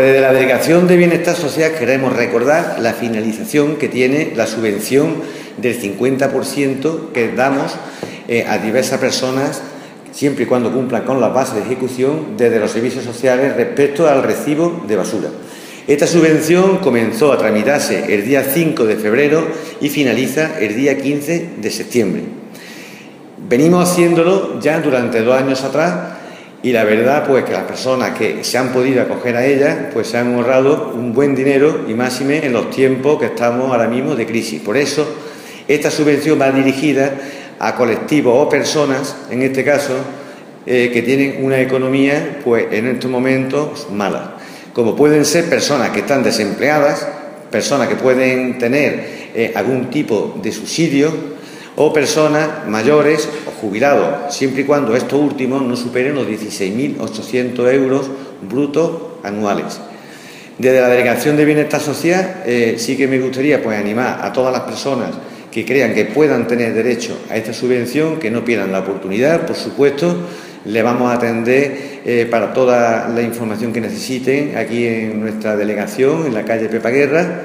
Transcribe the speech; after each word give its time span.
Desde 0.00 0.22
la 0.22 0.32
Delegación 0.32 0.88
de 0.88 0.96
Bienestar 0.96 1.36
Social 1.36 1.72
queremos 1.78 2.16
recordar 2.16 2.78
la 2.80 2.94
finalización 2.94 3.76
que 3.76 3.88
tiene 3.88 4.32
la 4.34 4.46
subvención 4.46 5.16
del 5.58 5.78
50% 5.78 7.12
que 7.12 7.32
damos 7.32 7.72
eh, 8.26 8.46
a 8.48 8.56
diversas 8.56 8.98
personas 8.98 9.60
siempre 10.10 10.44
y 10.44 10.46
cuando 10.46 10.72
cumplan 10.72 11.04
con 11.04 11.20
las 11.20 11.34
bases 11.34 11.56
de 11.56 11.60
ejecución 11.60 12.38
desde 12.38 12.58
los 12.58 12.70
servicios 12.70 13.04
sociales 13.04 13.54
respecto 13.56 14.08
al 14.08 14.22
recibo 14.22 14.82
de 14.88 14.96
basura. 14.96 15.28
Esta 15.86 16.06
subvención 16.06 16.78
comenzó 16.78 17.30
a 17.30 17.36
tramitarse 17.36 18.14
el 18.14 18.24
día 18.24 18.42
5 18.42 18.86
de 18.86 18.96
febrero 18.96 19.46
y 19.82 19.90
finaliza 19.90 20.58
el 20.60 20.76
día 20.76 20.96
15 20.96 21.50
de 21.58 21.70
septiembre. 21.70 22.22
Venimos 23.50 23.90
haciéndolo 23.90 24.60
ya 24.60 24.80
durante 24.80 25.20
dos 25.20 25.38
años 25.38 25.62
atrás 25.62 26.19
y 26.62 26.72
la 26.72 26.84
verdad 26.84 27.26
pues 27.26 27.44
que 27.44 27.52
las 27.52 27.64
personas 27.64 28.18
que 28.18 28.44
se 28.44 28.58
han 28.58 28.72
podido 28.72 29.02
acoger 29.02 29.36
a 29.36 29.46
ella 29.46 29.90
pues 29.92 30.08
se 30.08 30.18
han 30.18 30.34
ahorrado 30.34 30.92
un 30.94 31.14
buen 31.14 31.34
dinero 31.34 31.86
y 31.88 31.94
máxime 31.94 32.44
en 32.44 32.52
los 32.52 32.70
tiempos 32.70 33.18
que 33.18 33.26
estamos 33.26 33.70
ahora 33.70 33.88
mismo 33.88 34.14
de 34.14 34.26
crisis. 34.26 34.60
Por 34.60 34.76
eso 34.76 35.06
esta 35.66 35.90
subvención 35.90 36.40
va 36.40 36.50
dirigida 36.50 37.14
a 37.58 37.74
colectivos 37.74 38.34
o 38.36 38.48
personas, 38.48 39.16
en 39.30 39.42
este 39.42 39.64
caso, 39.64 39.94
eh, 40.66 40.90
que 40.92 41.02
tienen 41.02 41.44
una 41.44 41.60
economía 41.60 42.40
pues 42.44 42.66
en 42.70 42.86
estos 42.86 43.10
momentos 43.10 43.88
mala, 43.90 44.36
como 44.74 44.94
pueden 44.94 45.24
ser 45.24 45.48
personas 45.48 45.90
que 45.90 46.00
están 46.00 46.22
desempleadas, 46.22 47.06
personas 47.50 47.88
que 47.88 47.96
pueden 47.96 48.58
tener 48.58 49.30
eh, 49.34 49.52
algún 49.54 49.90
tipo 49.90 50.38
de 50.42 50.52
subsidio 50.52 51.39
o 51.82 51.94
personas 51.94 52.68
mayores 52.68 53.26
o 53.46 53.50
jubilados, 53.58 54.34
siempre 54.34 54.60
y 54.60 54.64
cuando 54.64 54.94
estos 54.94 55.18
últimos 55.18 55.62
no 55.62 55.76
superen 55.76 56.14
los 56.14 56.26
16.800 56.26 57.72
euros 57.72 58.10
brutos 58.42 58.90
anuales. 59.22 59.80
Desde 60.58 60.78
la 60.78 60.88
Delegación 60.88 61.38
de 61.38 61.46
Bienestar 61.46 61.80
Social 61.80 62.42
eh, 62.44 62.74
sí 62.76 62.98
que 62.98 63.08
me 63.08 63.18
gustaría 63.18 63.62
pues, 63.62 63.78
animar 63.78 64.20
a 64.22 64.30
todas 64.30 64.52
las 64.52 64.64
personas 64.64 65.12
que 65.50 65.64
crean 65.64 65.94
que 65.94 66.04
puedan 66.04 66.46
tener 66.46 66.74
derecho 66.74 67.18
a 67.30 67.38
esta 67.38 67.54
subvención, 67.54 68.18
que 68.18 68.30
no 68.30 68.44
pierdan 68.44 68.72
la 68.72 68.80
oportunidad, 68.80 69.46
por 69.46 69.56
supuesto, 69.56 70.18
le 70.66 70.82
vamos 70.82 71.10
a 71.10 71.14
atender 71.14 72.02
eh, 72.04 72.28
para 72.30 72.52
toda 72.52 73.08
la 73.08 73.22
información 73.22 73.72
que 73.72 73.80
necesiten 73.80 74.58
aquí 74.58 74.86
en 74.86 75.18
nuestra 75.18 75.56
delegación, 75.56 76.26
en 76.26 76.34
la 76.34 76.44
calle 76.44 76.68
Pepa 76.68 76.90
Guerra 76.90 77.44